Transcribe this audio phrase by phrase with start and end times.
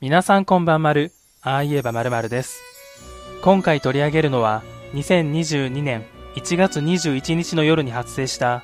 [0.00, 1.10] 皆さんこんばんまる、
[1.42, 2.60] ああ言えばまるまるです。
[3.42, 4.62] 今回取り上げるのは、
[4.94, 6.04] 2022年
[6.36, 8.62] 1月21日の夜に発生した、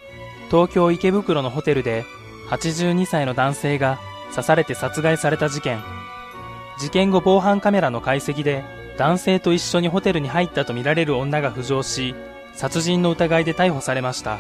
[0.48, 2.04] 東京池袋のホテルで、
[2.50, 3.98] 82歳の男性が
[4.30, 5.82] 刺されて殺害された事件。
[6.78, 8.62] 事件後防犯カメラの解析で、
[8.96, 12.14] 男性と一緒にホテルに入ったとみられる女が浮上し、
[12.53, 14.38] 殺人の疑いで逮捕されました。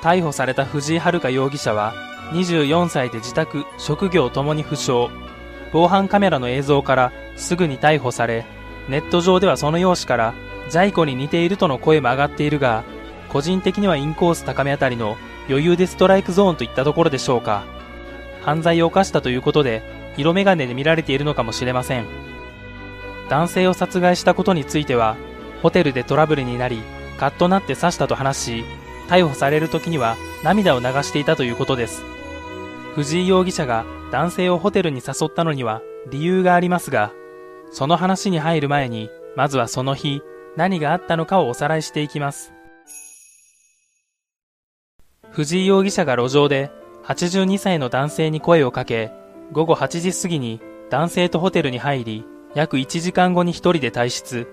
[0.00, 1.92] 逮捕された藤井遥容疑者は、
[2.32, 5.27] 24歳で自宅、職業ともに不詳。
[5.72, 8.44] 防犯カメラの映像からすぐに逮捕され、
[8.88, 10.34] ネット上ではその容姿から、
[10.70, 12.84] ジャイコに似ているとの声も上がっているが、
[13.28, 15.16] 個人的にはインコース高めあたりの
[15.48, 17.64] 余裕でストライクゾーンといったところでしょうか。
[18.42, 19.82] 犯罪を犯したということで、
[20.16, 22.06] 色眼鏡で見られているのかもしれません。
[23.28, 25.16] 男性を殺害したことについては、
[25.62, 26.80] ホテルでトラブルになり、
[27.18, 28.64] カッとなって刺したと話し、
[29.08, 32.02] 逮捕される時には涙を流していたということです。
[32.98, 37.12] 藤井容疑者が男性をホテルに誘ったのには理由がありますが、
[37.70, 40.20] その話に入る前に、まずはその日、
[40.56, 42.52] 何があったのかをおさらいしていきます。
[45.30, 46.72] 藤井容疑者が路上で
[47.04, 49.12] 82歳の男性に声をかけ、
[49.52, 50.60] 午後8時過ぎに
[50.90, 52.24] 男性とホテルに入り、
[52.56, 54.48] 約1時間後に一人で退出。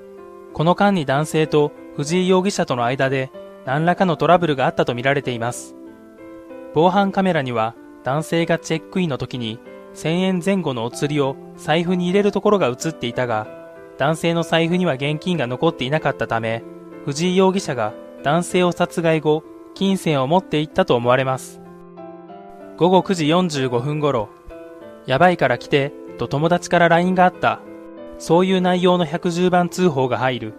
[0.54, 3.32] この間に男性と藤井容疑者との間で
[3.66, 5.76] 何らかのトラブルがあったとみられています。
[6.76, 7.74] 防犯カメラには
[8.06, 9.60] 男性がチェックインの時に
[9.96, 13.48] 1000円前後のお釣りを財布に入れるところが映っていたが、
[13.98, 16.64] 男性の財布には現金が残っていなかったため、
[17.06, 21.60] 藤井容疑者が男性を殺害後、金銭を持っていったと思われます。
[22.78, 24.30] 午後9時45分頃、
[25.08, 27.60] やばいから来て、と友達から LINE があった。
[28.20, 30.54] そういう内容の110番通報が入る。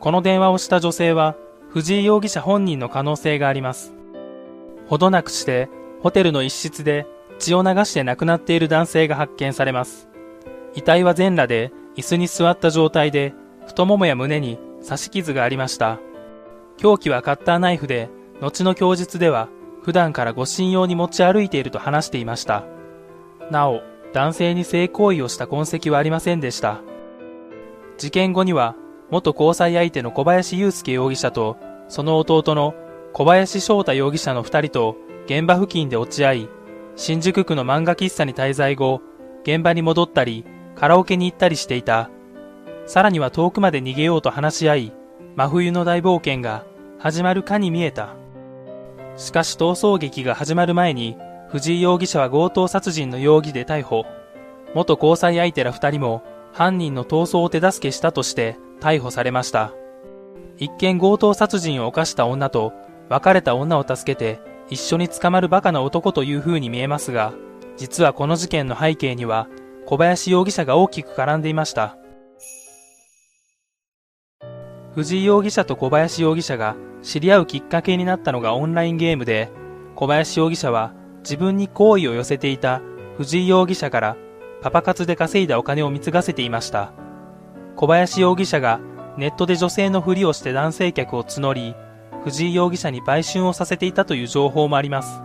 [0.00, 1.36] この電話をした女性は、
[1.68, 3.92] 藤井容疑者本人の可能性があります。
[4.86, 5.68] ほどなくして、
[6.04, 7.06] ホテルの一室で
[7.38, 10.06] 血を流して亡くなっている男性が発見されます。
[10.74, 13.32] 遺体は全裸で椅子に座った状態で
[13.66, 15.98] 太ももや胸に刺し傷がありました。
[16.76, 18.10] 凶器はカッターナイフで、
[18.42, 19.48] 後の供述では
[19.82, 22.64] 普段から護身用に持ち歩いていると話していました。
[23.50, 23.80] なお、
[24.12, 26.82] 男性に性行為をした痕跡はありませんでした。
[27.96, 28.76] 事件後には、
[29.10, 31.56] 元交際相手の小林祐介容疑者と、
[31.88, 32.74] その弟の
[33.14, 36.48] 小林翔太容疑者の二人と現場付近で落ち合い、
[36.96, 39.00] 新宿区の漫画喫茶に滞在後、
[39.42, 42.10] 現場に戻ったり、カラオケに行ったりしていた。
[42.86, 44.92] さらには遠くまで逃げようと話し合い、
[45.34, 46.64] 真冬の大冒険が
[46.98, 48.16] 始まるかに見えた。
[49.16, 51.16] しかし逃走劇が始まる前に、
[51.48, 54.04] 藤井容疑者は強盗殺人の容疑で逮捕。
[54.74, 59.72] 元交際相手ら二人も犯人の逃走を手助けしたとして逮捕されました。
[60.58, 62.72] 一見強盗殺人を犯した女と
[63.08, 67.32] 別れた女を助けて一緒に捕まるバカな男という風に見えますが、
[67.76, 69.48] 実はこの事件の背景には
[69.86, 71.96] 小林容疑者が大きく絡んでいました。
[74.94, 79.50] 藤井容疑者と小林容疑者が知り合うきっかけになったのがオンラインゲームで、
[79.96, 82.80] 小林容疑者は自分に好意を寄せていた
[83.16, 84.16] 藤井容疑者から
[84.62, 86.92] パパ活で稼いだお金を貢がせていました。
[87.76, 88.80] 小林容疑者が
[89.16, 91.74] ネットで女性のふりをして男性客を募り、
[92.24, 95.22] 藤井容疑者に売春をさせていたという情報もあります。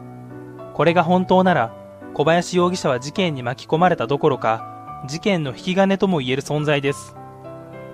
[0.74, 1.74] これが本当なら、
[2.14, 7.16] 小林容疑者は事件に巻き込まれたどころか、事件の引き金とも言える存在です。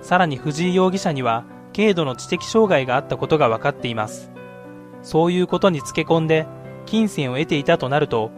[0.02, 1.46] さらに藤井容疑者には、
[1.76, 4.32] 軽度の知的障害があったことが分かっています。
[5.04, 6.48] そういうことにつけ込んで、
[6.88, 8.32] 金銭を得ていたとなると、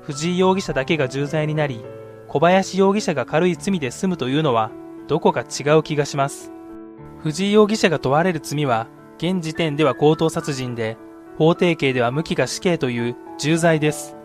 [0.00, 1.84] 藤井容疑者だけが重罪になり、
[2.28, 4.70] 小林容疑者が軽い罪で済むというのは、
[5.06, 6.50] どこか違う気がします。
[7.18, 8.86] 藤井容疑者が問われる罪は、
[9.24, 10.98] 現時点では強盗殺人で、
[11.38, 14.18] 法定刑では無期が死刑という重罪です。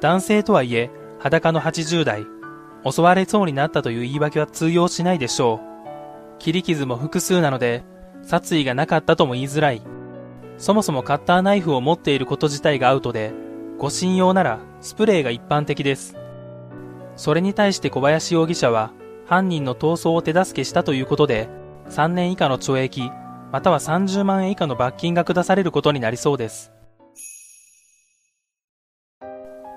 [0.00, 2.24] 男性とはいえ、裸の80代、
[2.90, 6.38] 襲われそうになったという言い訳は通用しないでしょう。
[6.38, 7.84] 切り傷も複数なので、
[8.22, 9.82] 殺意がなかったとも言いづらい。
[10.56, 13.34] そもそもカッターナイフを持っていること自体がアウトで、
[13.76, 16.16] 護身用ならスプレーが一般的です。
[17.14, 18.90] それに対して小林容疑者は、
[19.26, 21.50] 犯人の逃走を手助けしたということで、
[21.90, 23.10] 3年以下の懲役、
[23.52, 26.72] または30万円以下の罰金が下されることになりそうです。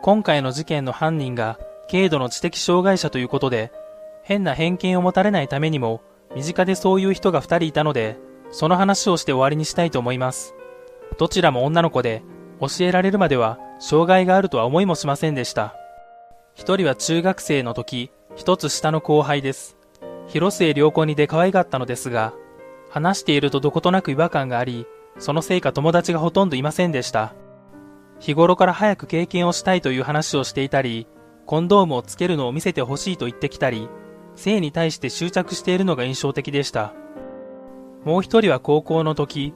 [0.04, 1.58] 今回の事件の犯人が
[1.90, 3.72] 軽度の知的障害者ということで、
[4.24, 6.02] 変な偏見を持たれないためにも、
[6.36, 8.18] 身近でそういう人が2人いたので、
[8.52, 10.54] その話をして終わりにしたいと思います。
[11.18, 12.22] どちらも女の子で、
[12.60, 15.76] 教えられるまでは障害があるとは思いもしませんでした。
[16.54, 19.78] 一人は中学生の時、一つ下の後輩です。
[20.28, 22.34] 広末良子にで可愛がったのですが、
[22.94, 24.86] 話しているとどことなく違和感があり、
[25.18, 27.34] そのせいか友達がほとんどいませんでした。
[28.20, 31.08] 日頃から早く経験をしたいという話をしていたり、
[31.48, 33.90] コンドームをつけるのを見せてほしいと言ってきたり、
[34.36, 36.94] 性に対して執着しているのが印象的でした。
[38.06, 39.56] もう一人は高校の時、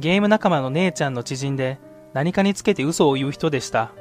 [0.00, 1.78] ゲーム仲間の姉ちゃんの知人で
[2.14, 3.92] 何かにつけて嘘を言う人でした。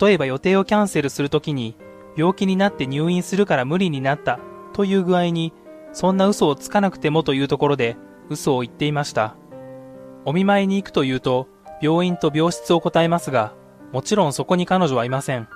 [0.00, 1.76] 例えば予定をキャンセルするときに
[2.16, 4.38] 病気になって入院するから無理になった
[4.72, 5.52] という具合に
[5.94, 7.96] そんな嘘をつかなくてもというところで
[8.28, 9.36] 嘘を言っていました。
[10.26, 11.48] お見舞いに行くというと
[11.80, 13.54] 病院と病室を答えますが
[13.92, 15.48] もちろんそこに彼女はいません。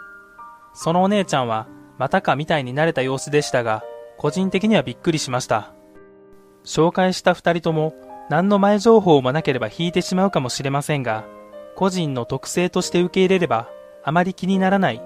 [0.73, 1.69] そのお姉ちゃんは
[1.99, 3.83] またかみたいになれた様子でしたが
[4.17, 5.75] 個人的にはびっくりしました。
[6.65, 7.95] 紹介した二人とも
[8.31, 11.25] 何の前情報もなければ引いてしまうかもしれませんが
[11.77, 13.69] 個人の特性として受け入れれば
[14.09, 15.03] あまり気にならない、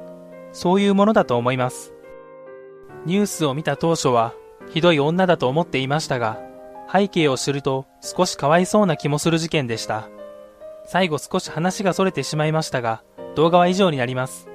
[0.53, 1.93] そういうものだと思います。
[3.05, 4.33] ニュースを見た当初は、
[4.73, 6.39] ひどい女だと思っていましたが、
[6.91, 10.09] 背景を知ると少しかわいそうな気もする事件でした。
[10.87, 13.03] 最後少し話が逸れてしまいましたが、
[13.35, 14.49] 動画は以上になります。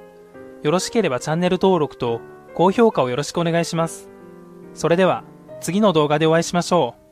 [0.64, 2.20] よろしければチャンネル登録と
[2.56, 4.10] 高評価をよろしくお願いします。
[4.74, 5.24] それでは、
[5.62, 7.07] 次の動画でお会いしましょう。